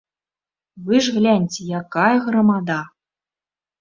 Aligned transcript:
Вы 0.87 0.95
ж 1.07 1.13
гляньце, 1.19 1.67
якая 1.83 2.11
грамада. 2.29 2.79